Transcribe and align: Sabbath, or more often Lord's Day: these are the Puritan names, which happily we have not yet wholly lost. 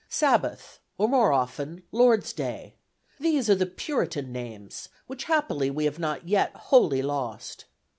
Sabbath, 0.09 0.79
or 0.97 1.07
more 1.07 1.31
often 1.31 1.83
Lord's 1.91 2.33
Day: 2.33 2.73
these 3.19 3.51
are 3.51 3.55
the 3.55 3.67
Puritan 3.67 4.31
names, 4.31 4.89
which 5.05 5.25
happily 5.25 5.69
we 5.69 5.85
have 5.85 5.99
not 5.99 6.27
yet 6.27 6.55
wholly 6.55 7.03
lost. 7.03 7.65